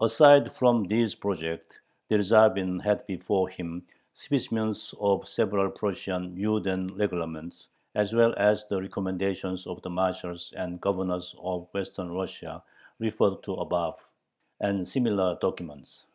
[0.00, 1.76] Aside from these projects,
[2.10, 9.68] Dyerzhavin had before him specimens of several Prussian Juden Reglements, as well as the recommendations
[9.68, 12.60] of the marshals and governors of Western Russia
[12.98, 14.04] referred to above,
[14.58, 16.06] and similar documents.